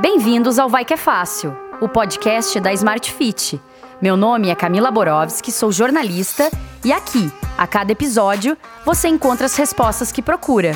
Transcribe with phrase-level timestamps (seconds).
[0.00, 3.60] Bem-vindos ao Vai Que é Fácil, o podcast da Smart Fit.
[4.00, 6.50] Meu nome é Camila Borowski, sou jornalista
[6.82, 10.72] e aqui, a cada episódio, você encontra as respostas que procura.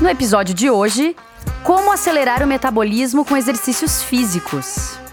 [0.00, 1.16] No episódio de hoje,
[1.64, 5.03] como acelerar o metabolismo com exercícios físicos.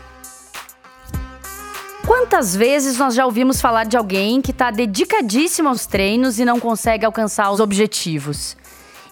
[2.31, 6.61] Quantas vezes nós já ouvimos falar de alguém que está dedicadíssimo aos treinos e não
[6.61, 8.55] consegue alcançar os objetivos?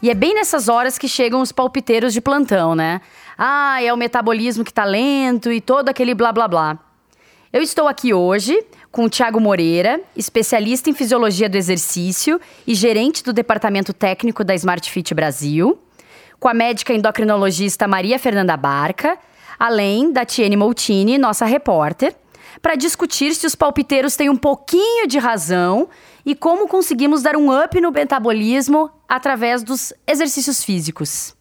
[0.02, 3.02] E é bem nessas horas que chegam os palpiteiros de plantão, né?
[3.38, 6.80] Ah, é o metabolismo que tá lento e todo aquele blá blá blá.
[7.52, 8.58] Eu estou aqui hoje
[8.90, 14.55] com o Tiago Moreira, especialista em fisiologia do exercício e gerente do departamento técnico da
[14.55, 15.77] Smart Fit Brasil,
[16.40, 19.18] com a médica endocrinologista Maria Fernanda Barca,
[19.60, 22.16] além da Tiene Moutini, nossa repórter
[22.62, 25.90] para discutir se os palpiteiros têm um pouquinho de razão
[26.26, 31.35] e como conseguimos dar um up no metabolismo através dos exercícios físicos.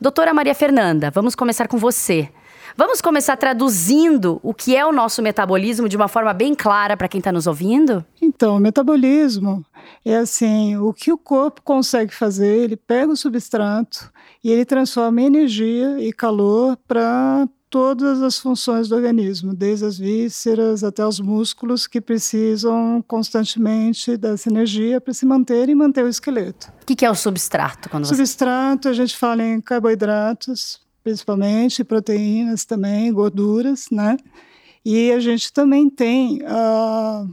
[0.00, 2.28] Doutora Maria Fernanda, vamos começar com você.
[2.76, 7.08] Vamos começar traduzindo o que é o nosso metabolismo de uma forma bem clara para
[7.08, 8.04] quem está nos ouvindo?
[8.22, 9.64] Então, o metabolismo
[10.04, 14.12] é assim: o que o corpo consegue fazer, ele pega o substrato
[14.44, 19.98] e ele transforma em energia e calor para todas as funções do organismo, desde as
[19.98, 26.08] vísceras até os músculos que precisam constantemente dessa energia para se manter e manter o
[26.08, 26.72] esqueleto.
[26.82, 27.88] O que, que, é o substrato?
[27.88, 28.88] Quando substrato, você...
[28.88, 34.16] a gente fala em carboidratos, principalmente, proteínas também, gorduras, né?
[34.84, 37.28] E a gente também tem uh,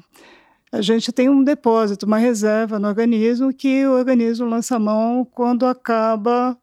[0.72, 5.24] a gente tem um depósito, uma reserva no organismo que o organismo lança a mão
[5.24, 6.58] quando acaba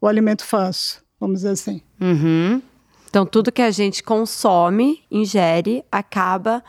[0.00, 1.82] o alimento fácil, vamos dizer assim.
[2.00, 2.62] Uhum.
[3.08, 6.62] Então, tudo que a gente consome, ingere, acaba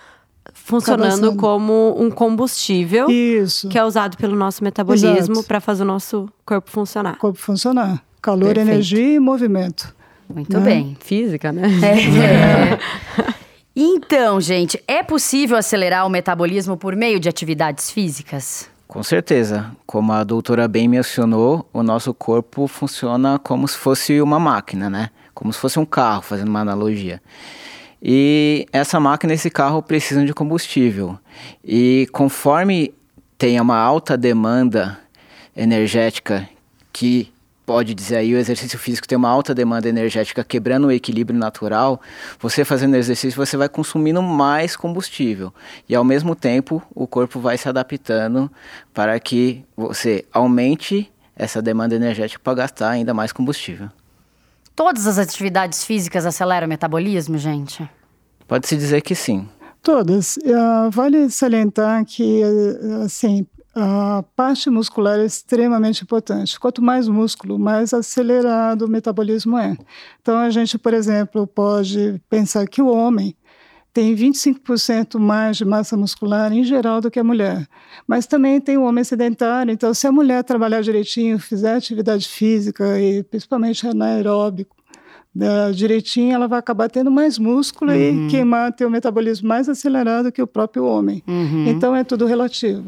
[0.54, 3.68] funcionando como um combustível Isso.
[3.70, 7.18] que é usado pelo nosso metabolismo para fazer o nosso corpo funcionar.
[7.18, 8.04] Corpo funcionar.
[8.22, 8.70] Calor, Perfeito.
[8.70, 9.94] energia e movimento.
[10.34, 10.66] Muito né?
[10.66, 10.98] bem.
[11.00, 11.64] Física, né?
[11.84, 13.24] É.
[13.24, 13.40] é.
[13.82, 18.70] Então, gente, é possível acelerar o metabolismo por meio de atividades físicas?
[18.86, 19.72] Com certeza.
[19.86, 25.12] Como a doutora bem mencionou, o nosso corpo funciona como se fosse uma máquina, né?
[25.34, 27.22] Como se fosse um carro, fazendo uma analogia.
[28.02, 31.20] E essa máquina, esse carro precisam de combustível.
[31.64, 32.94] E conforme
[33.38, 35.00] tenha uma alta demanda
[35.56, 36.48] energética,
[36.94, 37.32] que
[37.66, 42.02] pode dizer aí o exercício físico tem uma alta demanda energética quebrando o equilíbrio natural,
[42.40, 45.54] você fazendo exercício você vai consumindo mais combustível.
[45.88, 48.52] E ao mesmo tempo o corpo vai se adaptando
[48.92, 53.90] para que você aumente essa demanda energética para gastar ainda mais combustível.
[54.80, 57.86] Todas as atividades físicas aceleram o metabolismo, gente?
[58.48, 59.46] Pode-se dizer que sim.
[59.84, 60.38] Todas.
[60.38, 63.46] Uh, vale salientar que, uh, assim,
[63.76, 66.58] a parte muscular é extremamente importante.
[66.58, 69.76] Quanto mais músculo, mais acelerado o metabolismo é.
[70.22, 73.36] Então, a gente, por exemplo, pode pensar que o homem
[74.00, 77.68] tem 25% mais de massa muscular em geral do que a mulher.
[78.08, 82.98] Mas também tem o homem sedentário, então se a mulher trabalhar direitinho, fizer atividade física
[82.98, 84.74] e principalmente anaeróbico,
[85.36, 88.28] né, direitinho, ela vai acabar tendo mais músculo uhum.
[88.28, 91.22] e queimar, ter o metabolismo mais acelerado que o próprio homem.
[91.28, 91.66] Uhum.
[91.68, 92.86] Então é tudo relativo.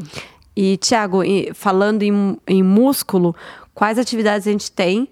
[0.56, 1.24] E, Tiago,
[1.54, 3.36] falando em, em músculo,
[3.74, 5.10] quais atividades a gente tem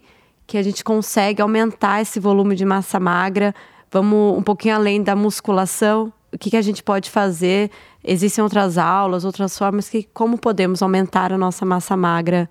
[0.47, 3.53] que a gente consegue aumentar esse volume de massa magra
[3.91, 6.13] Vamos um pouquinho além da musculação.
[6.31, 7.71] O que, que a gente pode fazer?
[8.03, 12.49] Existem outras aulas, outras formas que como podemos aumentar a nossa massa magra?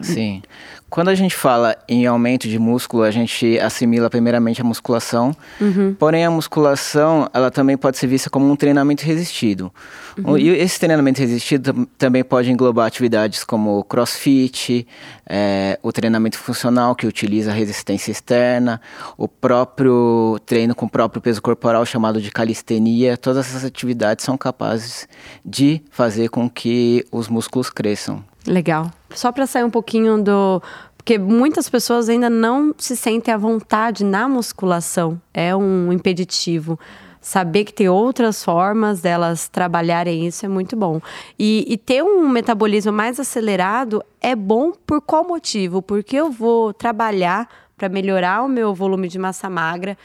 [0.00, 0.42] Sim.
[0.88, 5.34] Quando a gente fala em aumento de músculo, a gente assimila primeiramente a musculação.
[5.60, 5.94] Uhum.
[5.96, 9.72] Porém, a musculação, ela também pode ser vista como um treinamento resistido.
[10.18, 10.36] Uhum.
[10.36, 14.86] E esse treinamento resistido também pode englobar atividades como crossfit,
[15.28, 18.80] é, o treinamento funcional, que utiliza resistência externa,
[19.16, 23.16] o próprio treino com o próprio peso corporal, chamado de calistenia.
[23.16, 25.08] Todas essas atividades são capazes
[25.44, 28.24] de fazer com que os músculos cresçam.
[28.46, 28.90] Legal.
[29.14, 30.62] Só para sair um pouquinho do.
[30.96, 35.20] Porque muitas pessoas ainda não se sentem à vontade na musculação.
[35.32, 36.78] É um impeditivo.
[37.20, 41.00] Saber que tem outras formas delas trabalharem isso é muito bom.
[41.38, 45.82] E, e ter um metabolismo mais acelerado é bom por qual motivo?
[45.82, 49.96] Porque eu vou trabalhar para melhorar o meu volume de massa magra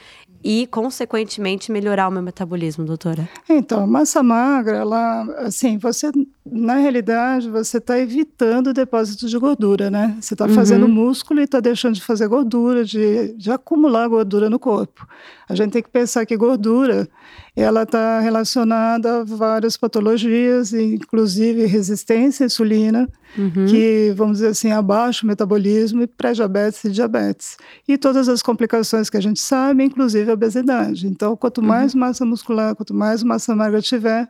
[0.44, 3.28] e, consequentemente, melhorar o meu metabolismo, doutora?
[3.50, 6.12] Então, massa magra, ela, assim, você
[6.46, 10.16] na realidade, você está evitando depósitos de gordura, né?
[10.22, 10.92] Você está fazendo uhum.
[10.92, 15.08] músculo e está deixando de fazer gordura, de, de acumular gordura no corpo.
[15.50, 17.10] A gente tem que pensar que gordura,
[17.56, 23.66] ela está relacionada a várias patologias, inclusive resistência à insulina, uhum.
[23.66, 27.58] que, vamos dizer assim, abaixa o metabolismo e pré-diabetes e diabetes.
[27.88, 31.08] E todas as complicações que a gente sabe, inclusive a obesidade.
[31.08, 31.68] Então, quanto uhum.
[31.68, 34.30] mais massa muscular, quanto mais massa magra tiver,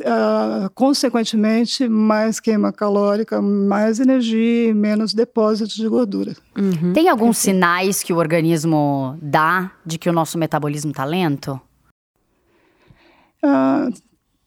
[0.00, 6.34] Uh, consequentemente, mais queima calórica, mais energia e menos depósitos de gordura.
[6.56, 6.94] Uhum.
[6.94, 11.60] Tem alguns sinais que o organismo dá de que o nosso metabolismo está lento?
[13.44, 13.92] Uh,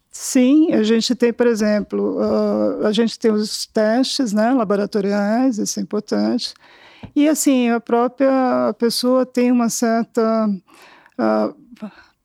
[0.09, 5.79] sim, a gente tem, por exemplo, uh, a gente tem os testes né, laboratoriais, isso
[5.79, 6.55] é importante.
[7.15, 10.49] E assim, a própria pessoa tem uma certa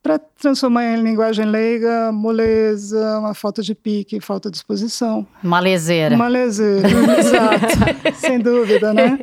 [0.02, 5.26] para transformar em linguagem leiga, moleza, uma falta de pique, falta de disposição.
[5.43, 6.17] Malezeira.
[6.17, 6.88] Malezeira,
[7.19, 9.19] exato, sem dúvida, né?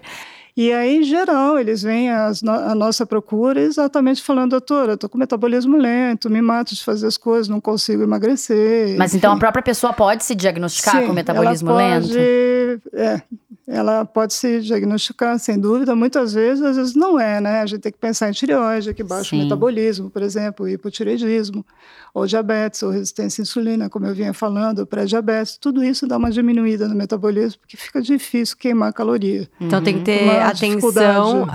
[0.57, 2.09] E aí, em geral, eles vêm
[2.41, 7.05] no a nossa procura exatamente falando, doutora, tô com metabolismo lento, me mato de fazer
[7.05, 8.97] as coisas, não consigo emagrecer.
[8.97, 9.17] Mas enfim.
[9.17, 12.81] então a própria pessoa pode se diagnosticar Sim, com metabolismo ela pode, lento?
[12.91, 13.21] É,
[13.67, 15.93] ela pode se diagnosticar, sem dúvida.
[15.93, 17.61] Muitas vezes, às vezes não é, né?
[17.61, 19.41] A gente tem que pensar em tireoide, que baixa Sim.
[19.41, 21.65] o metabolismo, por exemplo, hipotireoidismo,
[22.13, 25.57] ou diabetes, ou resistência à insulina, como eu vinha falando, pré-diabetes.
[25.57, 29.49] Tudo isso dá uma diminuída no metabolismo, porque fica difícil quemar caloria.
[29.59, 29.85] Então uhum.
[29.85, 31.45] tem que ter uma atenção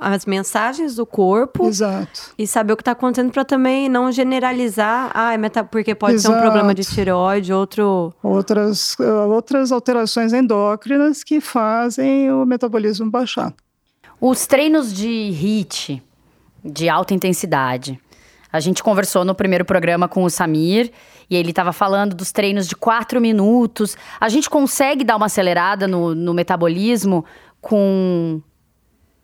[0.00, 1.66] às mensagens do corpo.
[1.66, 2.32] Exato.
[2.38, 5.62] E saber o que está acontecendo para também não generalizar, ah, é meta...
[5.62, 6.34] porque pode Exato.
[6.34, 8.14] ser um problema de tireoide, outro...
[8.22, 8.96] Outras,
[9.28, 13.52] outras alterações endócrinas que que fazem o metabolismo baixar.
[14.20, 16.02] Os treinos de HIIT,
[16.64, 17.98] de alta intensidade.
[18.52, 20.92] A gente conversou no primeiro programa com o Samir
[21.28, 23.96] e ele estava falando dos treinos de quatro minutos.
[24.20, 27.24] A gente consegue dar uma acelerada no, no metabolismo
[27.60, 28.40] com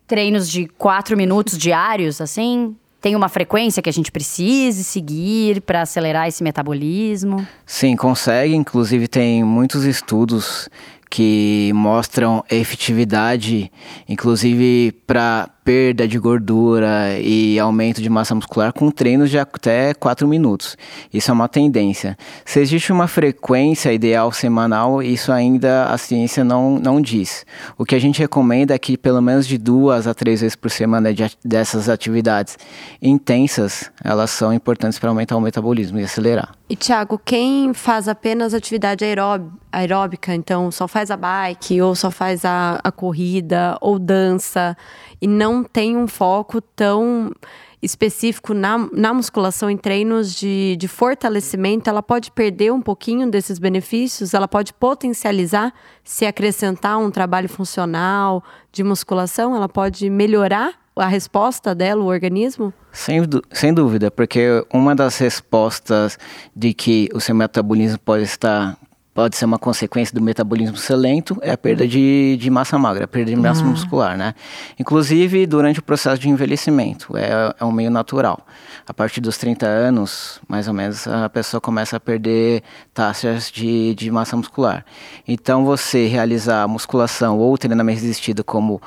[0.05, 2.75] treinos de quatro minutos diários, assim?
[2.99, 7.47] Tem uma frequência que a gente precise seguir para acelerar esse metabolismo?
[7.65, 8.53] Sim, consegue.
[8.53, 10.69] Inclusive, tem muitos estudos
[11.11, 13.69] que mostram efetividade,
[14.07, 20.27] inclusive para perda de gordura e aumento de massa muscular com treinos de até 4
[20.27, 20.75] minutos.
[21.13, 22.17] Isso é uma tendência.
[22.45, 27.45] Se existe uma frequência ideal semanal, isso ainda a ciência não, não diz.
[27.77, 30.71] O que a gente recomenda é que pelo menos de duas a três vezes por
[30.71, 32.57] semana de, dessas atividades
[33.01, 36.55] intensas, elas são importantes para aumentar o metabolismo e acelerar.
[36.69, 39.03] E Thiago, quem faz apenas atividade
[39.71, 44.77] aeróbica, então só faz a bike, ou só faz a, a corrida, ou dança,
[45.21, 47.31] e não tem um foco tão
[47.81, 53.57] específico na, na musculação em treinos de, de fortalecimento, ela pode perder um pouquinho desses
[53.57, 61.07] benefícios, ela pode potencializar se acrescentar um trabalho funcional de musculação, ela pode melhorar a
[61.07, 62.73] resposta dela, o organismo?
[62.91, 63.21] Sem,
[63.51, 66.19] sem dúvida, porque uma das respostas
[66.55, 68.77] de que o seu metabolismo pode estar
[69.13, 73.05] pode ser uma consequência do metabolismo ser lento, é a perda de, de massa magra,
[73.05, 73.65] a perda de massa ah.
[73.65, 74.33] muscular, né?
[74.79, 78.45] Inclusive durante o processo de envelhecimento, é, é um meio natural.
[78.87, 82.63] A partir dos 30 anos, mais ou menos, a pessoa começa a perder
[82.93, 84.85] taxas de, de massa muscular.
[85.27, 88.81] Então, você realizar musculação ou treinamento resistido como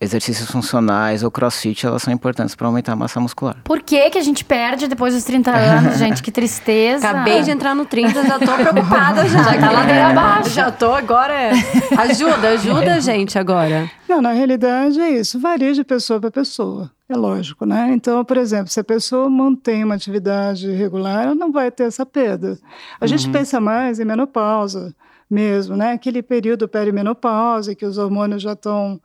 [0.00, 3.56] exercícios funcionais ou crossfit, elas são importantes para aumentar a massa muscular.
[3.62, 6.22] Por que que a gente perde depois dos 30 anos, gente?
[6.22, 7.10] Que tristeza.
[7.10, 9.40] Acabei de entrar no 30, já tô preocupada já.
[9.50, 10.50] Já tá ladeira abaixo.
[10.50, 11.50] Já tô agora.
[11.98, 13.90] Ajuda, ajuda a gente agora.
[14.08, 15.40] Não, na realidade é isso.
[15.40, 16.90] Varia de pessoa para pessoa.
[17.08, 17.90] É lógico, né?
[17.92, 22.06] Então, por exemplo, se a pessoa mantém uma atividade regular, ela não vai ter essa
[22.06, 22.58] perda.
[23.00, 23.08] A uhum.
[23.08, 24.94] gente pensa mais em menopausa
[25.28, 25.92] mesmo, né?
[25.92, 29.00] Aquele período perimenopausa que os hormônios já estão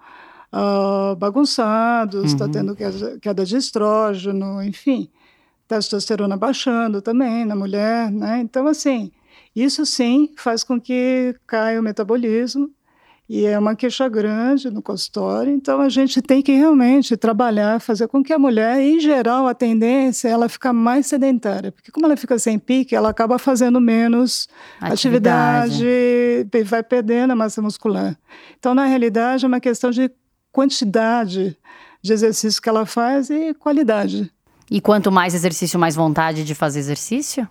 [0.56, 2.52] uh, bagunçados, está uhum.
[2.52, 5.10] tendo queda, queda de estrógeno, enfim,
[5.68, 8.40] testosterona baixando também na mulher, né?
[8.40, 9.12] Então, assim,
[9.56, 12.72] isso sim faz com que caia o metabolismo
[13.28, 18.08] e é uma queixa grande no consultório, então a gente tem que realmente trabalhar, fazer
[18.08, 22.06] com que a mulher, em geral, a tendência é ela ficar mais sedentária, porque como
[22.06, 24.48] ela fica sem pique, ela acaba fazendo menos
[24.80, 28.16] atividade, atividade vai perdendo a massa muscular.
[28.60, 30.12] Então, na realidade, é uma questão de
[30.56, 31.58] quantidade
[32.02, 34.32] de exercício que ela faz e qualidade.
[34.72, 37.46] E quanto mais exercício, mais vontade de fazer exercício?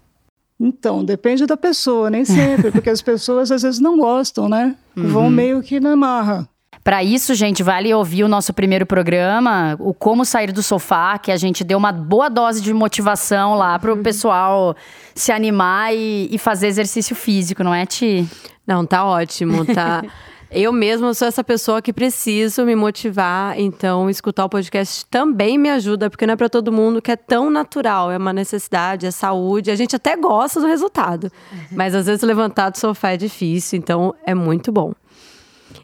[0.58, 4.75] Então, depende da pessoa, nem sempre, porque as pessoas às vezes não gostam, né?
[4.96, 5.08] Uhum.
[5.08, 6.49] Vão meio que na marra.
[6.82, 11.30] Para isso, gente, vale ouvir o nosso primeiro programa, o Como Sair do Sofá, que
[11.30, 14.75] a gente deu uma boa dose de motivação lá para o pessoal
[15.14, 18.26] se animar e, e fazer exercício físico, não é, Ti?
[18.66, 20.02] Não, tá ótimo, tá.
[20.56, 25.68] Eu mesma sou essa pessoa que preciso me motivar, então escutar o podcast também me
[25.68, 29.11] ajuda, porque não é para todo mundo que é tão natural, é uma necessidade, é
[29.11, 29.73] saúde.
[29.73, 31.58] A gente até gosta do resultado, uhum.
[31.73, 34.92] mas às vezes levantar do sofá é difícil, então é muito bom.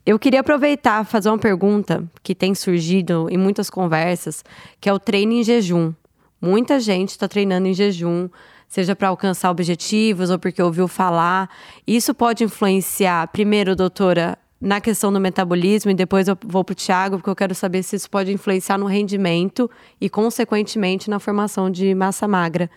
[0.06, 4.44] Eu queria aproveitar fazer uma pergunta que tem surgido em muitas conversas,
[4.80, 5.92] que é o treino em jejum.
[6.40, 8.28] Muita gente está treinando em jejum,
[8.68, 11.50] seja para alcançar objetivos ou porque ouviu falar.
[11.84, 16.76] Isso pode influenciar, primeiro, doutora, na questão do metabolismo e depois eu vou para o
[16.76, 21.70] Tiago, porque eu quero saber se isso pode influenciar no rendimento e, consequentemente, na formação
[21.70, 22.70] de massa magra.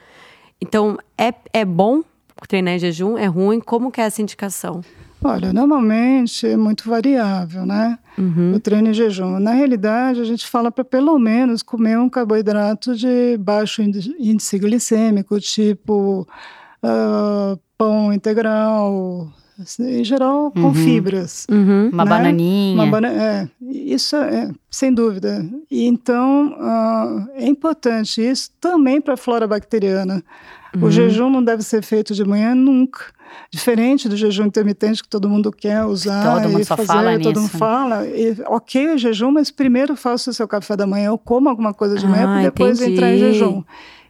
[0.61, 2.01] Então, é, é bom
[2.47, 3.17] treinar em jejum?
[3.17, 3.59] É ruim?
[3.59, 4.81] Como que é essa indicação?
[5.25, 7.97] Olha, normalmente é muito variável, né?
[8.17, 8.53] Uhum.
[8.55, 9.39] O treino em jejum.
[9.39, 15.39] Na realidade, a gente fala para pelo menos comer um carboidrato de baixo índice glicêmico,
[15.39, 16.27] tipo
[16.83, 19.31] uh, pão integral,
[19.79, 20.73] em geral com uhum.
[20.73, 21.45] fibras.
[21.49, 21.89] Uhum.
[21.91, 22.09] Uma né?
[22.09, 22.75] bananinha.
[22.75, 25.45] Uma bana é, isso é, sem dúvida.
[25.69, 30.23] E então uh, é importante isso também para a flora bacteriana.
[30.75, 30.85] Uhum.
[30.85, 33.05] O jejum não deve ser feito de manhã nunca.
[33.51, 37.41] Diferente do jejum intermitente que todo mundo quer usar todo mundo fazer, fala todo nisso.
[37.41, 38.07] mundo fala.
[38.07, 41.73] E, ok o jejum, mas primeiro faça o seu café da manhã ou coma alguma
[41.73, 42.93] coisa de manhã ah, para depois entendi.
[42.93, 43.63] entrar em jejum.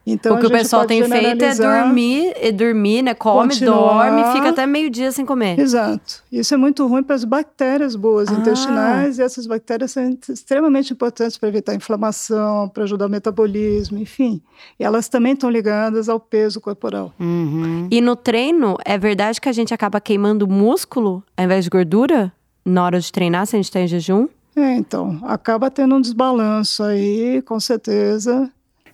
[0.05, 3.13] Então, o que o pessoal tem feito é dormir, e dormir, né?
[3.13, 4.11] Come, continuar.
[4.11, 5.57] dorme, fica até meio-dia sem comer.
[5.57, 6.23] Exato.
[6.29, 8.33] Isso é muito ruim para as bactérias boas ah.
[8.33, 14.41] intestinais, e essas bactérias são extremamente importantes para evitar inflamação, para ajudar o metabolismo, enfim.
[14.77, 17.13] E elas também estão ligadas ao peso corporal.
[17.17, 17.87] Uhum.
[17.89, 22.31] E no treino, é verdade que a gente acaba queimando músculo ao invés de gordura
[22.65, 24.27] na hora de treinar, se a gente está em jejum?
[24.55, 28.51] É, então, acaba tendo um desbalanço aí, com certeza.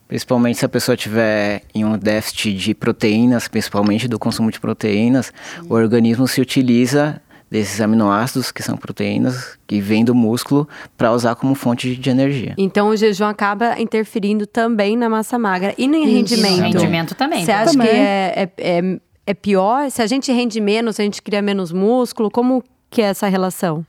[0.09, 5.31] Principalmente se a pessoa tiver em um déficit de proteínas, principalmente do consumo de proteínas,
[5.69, 11.35] o organismo se utiliza desses aminoácidos, que são proteínas, que vêm do músculo, para usar
[11.35, 12.55] como fonte de energia.
[12.57, 16.07] Então o jejum acaba interferindo também na massa magra e no Isso.
[16.07, 16.57] rendimento.
[16.57, 17.45] No rendimento também.
[17.45, 17.87] Você acha também.
[17.87, 19.91] que é, é, é, é pior?
[19.91, 23.85] Se a gente rende menos, a gente cria menos músculo, como que é essa relação?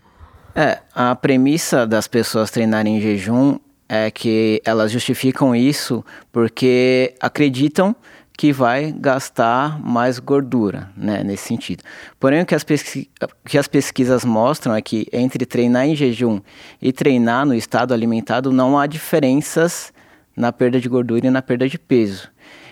[0.55, 3.59] É, a premissa das pessoas treinarem em jejum
[3.93, 7.97] é que elas justificam isso porque acreditam
[8.39, 11.83] que vai gastar mais gordura, né, nesse sentido.
[12.19, 16.41] Porém, o que as, que as pesquisas mostram é que entre treinar em jejum
[16.81, 19.93] e treinar no estado alimentado não há diferenças
[20.37, 22.31] na perda de gordura e na perda de peso.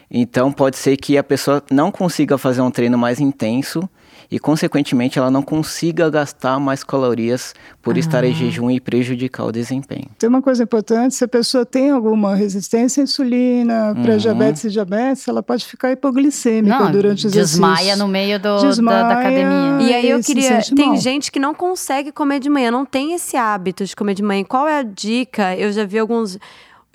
[0.09, 3.91] Então, pode ser que a pessoa não consiga fazer um treino mais intenso
[4.31, 7.99] e, consequentemente, ela não consiga gastar mais calorias por ah.
[7.99, 10.07] estar em jejum e prejudicar o desempenho.
[10.19, 14.03] Tem uma coisa importante: se a pessoa tem alguma resistência à insulina, uhum.
[14.03, 17.63] pré-diabetes e diabetes, ela pode ficar hipoglicêmica não, durante o exercício.
[17.63, 19.89] Desmaia no meio do, desmaia, da, da, academia.
[19.89, 20.61] E aí eu queria.
[20.77, 20.97] Tem mal.
[20.99, 24.45] gente que não consegue comer de manhã, não tem esse hábito de comer de manhã.
[24.45, 25.57] Qual é a dica?
[25.57, 26.39] Eu já vi alguns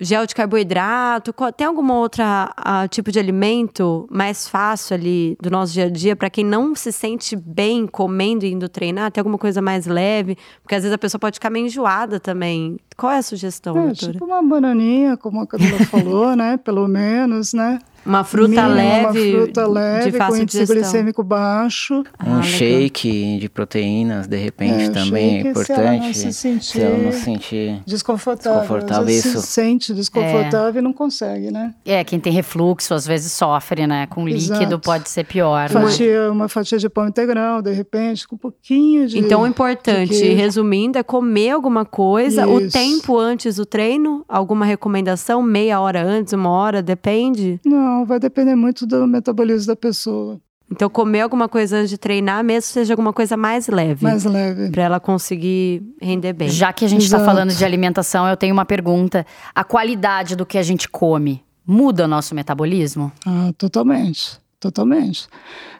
[0.00, 1.34] gel de carboidrato?
[1.56, 6.16] Tem alguma outra uh, tipo de alimento mais fácil ali do nosso dia a dia
[6.16, 9.10] para quem não se sente bem comendo e indo treinar?
[9.10, 10.36] Tem alguma coisa mais leve?
[10.62, 12.76] Porque às vezes a pessoa pode ficar meio enjoada também.
[12.96, 14.12] Qual é a sugestão, é, doutora?
[14.12, 16.56] Tipo uma bananinha, como a Camila falou, né?
[16.56, 17.78] Pelo menos, né?
[18.06, 19.34] Uma fruta Mínimo, leve.
[19.34, 22.04] Uma fruta leve, de com índice glicêmico baixo.
[22.24, 25.64] Um ah, shake de proteínas, de repente, é, também é importante.
[25.64, 28.60] Se ela não se sentir, se ela não se sentir desconfortável.
[28.60, 29.40] desconfortável isso.
[29.40, 30.78] se sente desconfortável é.
[30.78, 31.74] e não consegue, né?
[31.84, 34.06] É, quem tem refluxo às vezes sofre, né?
[34.06, 34.60] Com Exato.
[34.60, 35.70] líquido pode ser pior.
[35.70, 35.80] Né?
[35.80, 39.18] Fatia, Uma fatia de pão integral, de repente, com um pouquinho de.
[39.18, 42.42] Então, o importante, resumindo, é comer alguma coisa.
[42.42, 42.54] Isso.
[42.54, 42.83] O tempo
[43.18, 45.42] antes do treino, alguma recomendação?
[45.42, 47.60] Meia hora antes, uma hora, depende?
[47.64, 50.40] Não não, vai depender muito do metabolismo da pessoa.
[50.70, 54.02] Então, comer alguma coisa antes de treinar, mesmo seja alguma coisa mais leve.
[54.02, 54.70] Mais leve.
[54.70, 56.48] Para ela conseguir render bem.
[56.48, 59.26] Já que a gente está falando de alimentação, eu tenho uma pergunta.
[59.54, 63.12] A qualidade do que a gente come muda o nosso metabolismo?
[63.26, 64.38] Ah, totalmente.
[64.58, 65.28] Totalmente.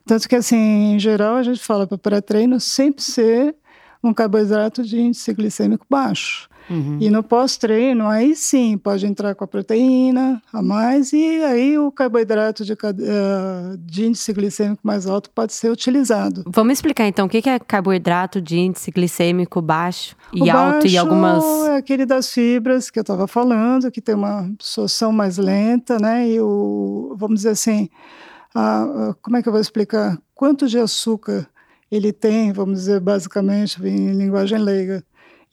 [0.05, 3.57] Tanto que, assim, em geral, a gente fala para pré-treino sempre ser
[4.03, 6.47] um carboidrato de índice glicêmico baixo.
[6.69, 6.99] Uhum.
[7.01, 11.93] E no pós-treino, aí sim, pode entrar com a proteína a mais e aí o
[11.93, 12.77] carboidrato de, uh,
[13.79, 16.45] de índice glicêmico mais alto pode ser utilizado.
[16.47, 20.87] Vamos explicar então o que é carboidrato de índice glicêmico baixo e o alto baixo
[20.89, 21.45] e algumas.
[21.45, 26.29] É aquele das fibras que eu estava falando, que tem uma absorção mais lenta, né?
[26.29, 27.91] E o, vamos dizer assim,
[28.55, 30.19] a, como é que eu vou explicar?
[30.35, 31.47] Quanto de açúcar
[31.91, 35.05] ele tem, vamos dizer basicamente em linguagem leiga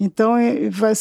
[0.03, 0.93] Então, é, vai,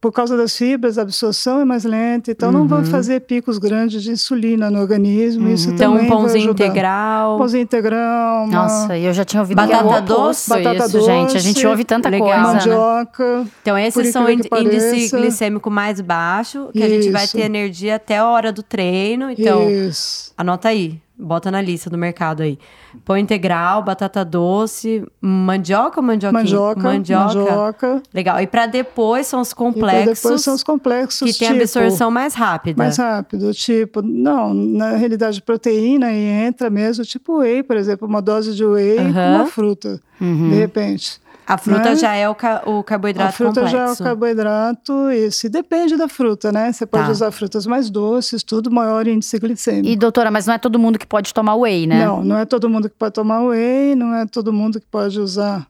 [0.00, 2.58] por causa das fibras, a absorção é mais lenta, então uhum.
[2.58, 5.46] não vai fazer picos grandes de insulina no organismo.
[5.46, 5.54] Uhum.
[5.54, 7.38] Isso então, também um pãozinho vai integral.
[7.38, 8.46] Pãozinho integral.
[8.46, 8.62] Uma...
[8.62, 11.36] Nossa, eu já tinha ouvido batata doce, batata isso, doce, gente.
[11.36, 12.28] A gente ouve tanta legal.
[12.28, 12.52] coisa.
[12.52, 13.38] Mandioca.
[13.38, 13.46] Né?
[13.62, 16.86] Então, esses são índice glicêmico mais baixo, que isso.
[16.86, 19.30] a gente vai ter energia até a hora do treino.
[19.30, 20.32] Então, isso.
[20.36, 21.00] anota aí.
[21.18, 22.56] Bota na lista do mercado aí.
[23.04, 26.32] Pão integral, batata doce, mandioca ou mandioca?
[26.32, 27.24] Mandioca, mandioca.
[27.24, 28.02] mandioca.
[28.14, 28.40] Legal.
[28.40, 30.22] E para depois são os complexos.
[30.22, 32.80] depois são os complexos que tem tipo, absorção mais rápida.
[32.80, 38.22] Mais rápido, tipo, não, na realidade proteína e entra mesmo, tipo whey, por exemplo, uma
[38.22, 39.12] dose de whey uhum.
[39.12, 40.50] com uma fruta, uhum.
[40.50, 41.20] de repente.
[41.48, 41.96] A fruta né?
[41.96, 43.76] já é o, ca o, carboidrato A fruta complexo.
[43.76, 45.48] já é o carboidrato, isso.
[45.48, 46.70] Depende da fruta, né?
[46.70, 47.10] Você pode tá.
[47.10, 49.88] usar frutas mais doces, tudo maior índice glicêmico.
[49.88, 52.04] E doutora, mas não é todo mundo que pode tomar whey, né?
[52.04, 55.18] Não, não é todo mundo que pode tomar whey, não é todo mundo que pode
[55.18, 55.66] usar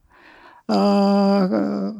[0.69, 1.95] uh,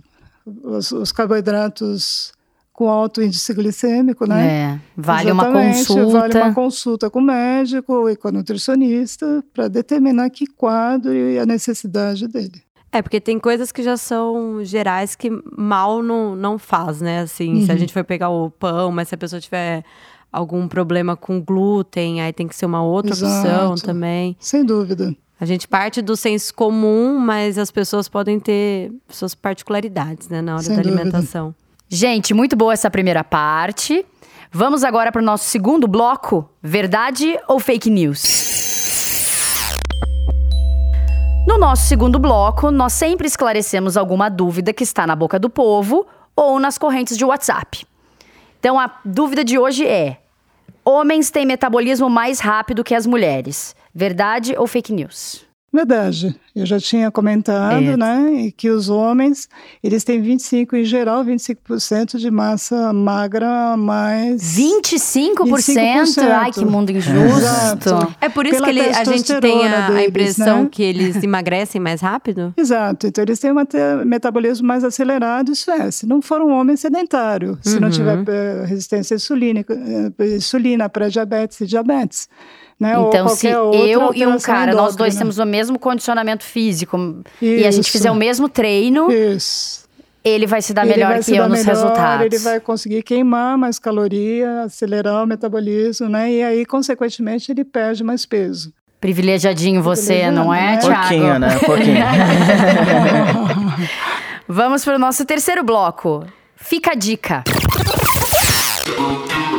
[0.45, 2.33] uh, os, os carboidratos
[2.73, 4.47] com alto índice glicêmico, né?
[4.47, 6.19] É, vale Exatamente, uma consulta.
[6.19, 11.39] Vale uma consulta com o médico e com o nutricionista para determinar que quadro e
[11.39, 12.63] a necessidade dele.
[12.91, 17.21] É, porque tem coisas que já são gerais que mal não, não faz, né?
[17.21, 17.65] Assim, uhum.
[17.65, 17.81] se a uhum.
[17.81, 19.85] gente for pegar o pão, mas se a pessoa tiver
[20.33, 23.47] algum problema com glúten, aí tem que ser uma outra Exato.
[23.47, 24.37] opção também.
[24.41, 25.15] Sem dúvida.
[25.41, 30.55] A gente parte do senso comum, mas as pessoas podem ter suas particularidades, né, na
[30.55, 31.01] hora Sem da dúvida.
[31.01, 31.55] alimentação.
[31.89, 34.05] Gente, muito boa essa primeira parte.
[34.51, 38.48] Vamos agora para o nosso segundo bloco: verdade ou fake news?
[41.59, 46.07] No nosso segundo bloco, nós sempre esclarecemos alguma dúvida que está na boca do povo
[46.37, 47.85] ou nas correntes de WhatsApp.
[48.61, 50.21] Então a dúvida de hoje é:
[50.85, 53.75] homens têm metabolismo mais rápido que as mulheres.
[53.93, 55.48] Verdade ou fake news?
[55.73, 56.35] Verdade.
[56.57, 57.97] Eu já tinha comentado, é.
[57.97, 59.49] né, que os homens,
[59.83, 65.35] eles têm 25 em geral, 25% de massa magra mais 25%?
[65.37, 66.23] 25%.
[66.23, 67.39] Ai, que mundo injusto.
[67.39, 68.15] Exato.
[68.21, 70.69] É por isso Pela que ele, a gente tem a, deles, a impressão né?
[70.73, 72.53] que eles emagrecem mais rápido?
[72.57, 73.07] Exato.
[73.07, 77.59] Então eles têm um metabolismo mais acelerado, isso é, se não for um homem sedentário,
[77.63, 77.81] se uhum.
[77.81, 79.75] não tiver eh, resistência insulínica,
[80.19, 82.29] eh, insulina, pré-diabetes e diabetes.
[82.79, 82.95] Né?
[82.97, 83.73] Então, se eu
[84.15, 86.97] e um cara, nós dois temos o mesmo condicionamento físico
[87.43, 87.63] Isso.
[87.63, 89.85] e a gente fizer o mesmo treino, Isso.
[90.25, 92.27] ele vai se dar ele melhor que eu nos melhor, resultados.
[92.27, 96.31] Ele vai conseguir queimar mais caloria, acelerar o metabolismo, né?
[96.31, 98.73] E aí, consequentemente, ele perde mais peso.
[99.01, 100.77] Privilegiadinho você, não é, né?
[100.79, 101.01] Thiago?
[101.01, 101.59] Pouquinho, né?
[101.59, 102.05] Pouquinho.
[104.47, 106.25] Vamos para o nosso terceiro bloco.
[106.57, 107.43] Fica a dica.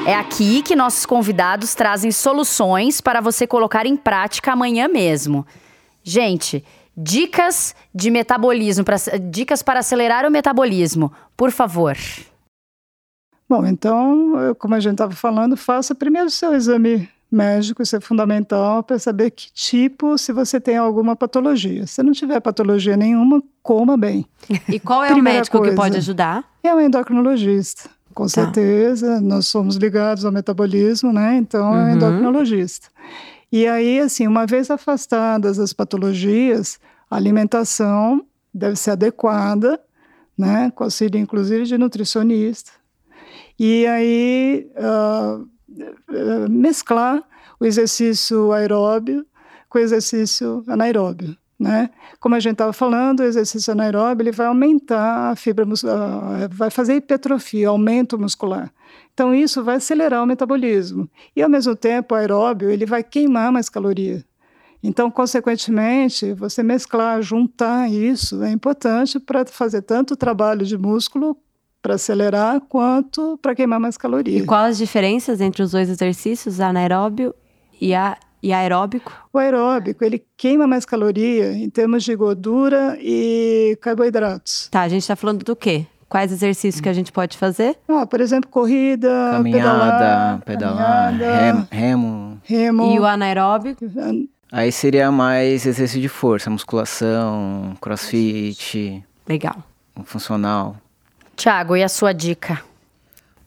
[0.07, 5.45] É aqui que nossos convidados trazem soluções para você colocar em prática amanhã mesmo.
[6.03, 6.63] Gente,
[6.95, 8.95] dicas de metabolismo, pra,
[9.29, 11.95] dicas para acelerar o metabolismo, por favor.
[13.47, 17.99] Bom, então, como a gente estava falando, faça primeiro o seu exame médico, isso é
[17.99, 21.85] fundamental para saber que tipo, se você tem alguma patologia.
[21.85, 24.25] Se não tiver patologia nenhuma, coma bem.
[24.67, 26.43] E qual é o médico coisa, que pode ajudar?
[26.63, 27.89] É o endocrinologista.
[28.13, 28.29] Com tá.
[28.29, 31.37] certeza, nós somos ligados ao metabolismo, né?
[31.37, 31.87] Então, uhum.
[31.87, 32.87] é endocrinologista.
[33.51, 39.79] E aí, assim, uma vez afastadas as patologias, a alimentação deve ser adequada,
[40.37, 40.71] né?
[40.75, 42.71] Com auxílio, inclusive, de nutricionista.
[43.57, 47.23] E aí, uh, mesclar
[47.59, 49.25] o exercício aeróbio
[49.67, 51.89] com o exercício anaeróbio né?
[52.19, 56.69] Como a gente estava falando, o exercício anaeróbio ele vai aumentar a fibra muscular, vai
[56.69, 58.71] fazer hipertrofia, aumento muscular.
[59.13, 63.51] Então isso vai acelerar o metabolismo e ao mesmo tempo o aeróbio ele vai queimar
[63.51, 64.23] mais caloria.
[64.81, 71.35] Então, consequentemente, você mesclar, juntar isso é importante para fazer tanto trabalho de músculo
[71.81, 74.37] para acelerar quanto para queimar mais caloria.
[74.37, 77.35] E quais as diferenças entre os dois exercícios, anaeróbio
[77.79, 79.11] e a e aeróbico?
[79.33, 84.67] O aeróbico, ele queima mais caloria em termos de gordura e carboidratos.
[84.69, 85.85] Tá, a gente está falando do quê?
[86.07, 87.77] Quais exercícios que a gente pode fazer?
[87.87, 92.91] Ah, por exemplo, corrida, caminhada, pedalar, pedalar caminhada, remo, remo.
[92.95, 93.85] E o anaeróbico?
[94.51, 99.03] Aí seria mais exercício de força, musculação, crossfit.
[99.27, 99.57] Legal.
[100.03, 100.75] Funcional.
[101.35, 102.59] Tiago, e a sua dica?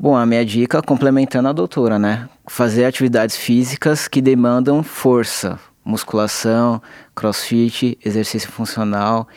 [0.02, 2.28] Bom, a minha dica, complementando a doutora, né?
[2.48, 6.82] Fazer atividades físicas que demandam força, musculação,
[7.14, 9.28] crossfit, exercício funcional.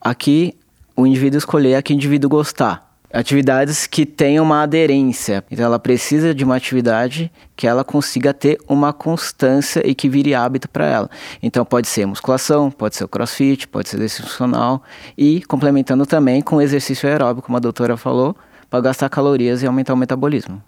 [0.00, 0.54] Aqui,
[0.94, 2.94] o indivíduo escolher a que o indivíduo gostar.
[3.12, 5.44] atividades que tenham uma aderência.
[5.50, 10.32] Então ela precisa de uma atividade que ela consiga ter uma constância e que vire
[10.32, 11.10] hábito para ela.
[11.42, 14.80] Então pode ser musculação, pode ser o crossfit, pode ser exercício funcional
[15.18, 18.36] e complementando também com exercício aeróbico, como a doutora falou,
[18.74, 20.60] para gastar calorias e aumentar o metabolismo.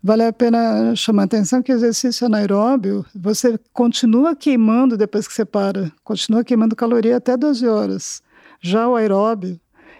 [0.00, 5.34] Vale a pena chamar a atenção que o exercício anaeróbio, você continua queimando depois que
[5.34, 8.22] você para, continua queimando caloria até 12 horas.
[8.60, 9.58] Já o aeróbio,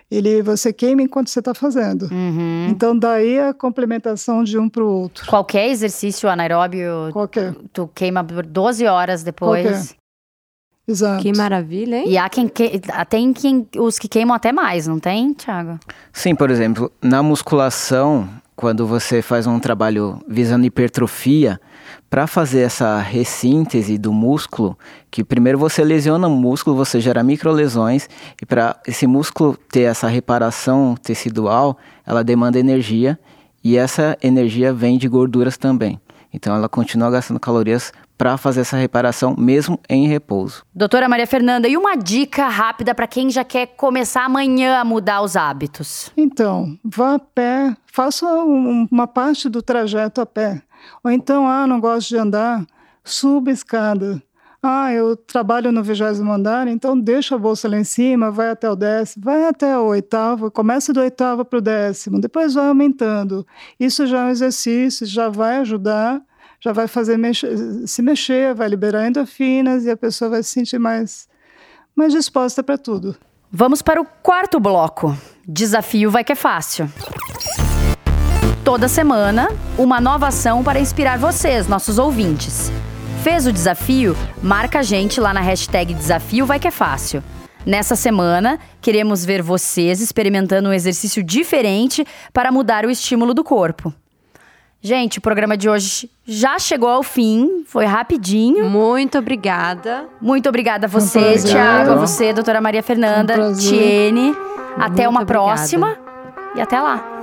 [0.08, 2.02] ele você queima enquanto você está fazendo.
[2.04, 2.68] Uhum.
[2.70, 5.26] Então daí a complementação de um para o outro.
[5.26, 7.52] Qualquer exercício anaeróbio, Qualquer.
[7.72, 9.66] tu queima por 12 horas depois.
[9.66, 9.97] Qualquer.
[10.88, 11.22] Exato.
[11.22, 12.08] Que maravilha, hein?
[12.08, 12.80] E há quem que...
[13.10, 13.68] tem quem...
[13.76, 15.78] os que queimam até mais, não tem, Thiago?
[16.10, 21.60] Sim, por exemplo, na musculação, quando você faz um trabalho visando hipertrofia,
[22.08, 24.78] para fazer essa ressíntese do músculo,
[25.10, 28.08] que primeiro você lesiona o músculo, você gera microlesões,
[28.40, 33.18] e para esse músculo ter essa reparação tecidual, ela demanda energia,
[33.62, 36.00] e essa energia vem de gorduras também.
[36.38, 40.62] Então ela continua gastando calorias para fazer essa reparação mesmo em repouso.
[40.72, 45.20] Doutora Maria Fernanda, e uma dica rápida para quem já quer começar amanhã a mudar
[45.20, 46.12] os hábitos?
[46.16, 50.62] Então, vá a pé, faça um, uma parte do trajeto a pé.
[51.02, 52.64] Ou então, ah, não gosto de andar,
[53.02, 54.22] suba a escada.
[54.62, 58.68] Ah, eu trabalho no vigésimo andar, então deixa a bolsa lá em cima, vai até
[58.68, 63.46] o décimo, vai até o oitavo, começa do oitavo para o décimo, depois vai aumentando.
[63.78, 66.20] Isso já é um exercício, já vai ajudar,
[66.60, 67.18] já vai fazer
[67.86, 71.28] se mexer, vai liberar endorfinas e a pessoa vai se sentir mais,
[71.94, 73.16] mais disposta para tudo.
[73.50, 75.16] Vamos para o quarto bloco.
[75.46, 76.90] Desafio vai que é fácil.
[78.64, 82.70] Toda semana, uma nova ação para inspirar vocês, nossos ouvintes.
[83.22, 84.14] Fez o desafio?
[84.42, 87.22] Marca a gente lá na hashtag Desafio Vai Que É Fácil.
[87.64, 93.92] Nessa semana, queremos ver vocês experimentando um exercício diferente para mudar o estímulo do corpo.
[94.80, 98.70] Gente, o programa de hoje já chegou ao fim, foi rapidinho.
[98.70, 100.06] Muito obrigada.
[100.20, 101.36] Muito obrigada a você.
[101.42, 103.54] Tiago, a você, doutora Maria Fernanda, um.
[103.54, 104.30] Tiene.
[104.76, 105.26] Até Muito uma obrigada.
[105.26, 105.98] próxima
[106.54, 107.17] e até lá.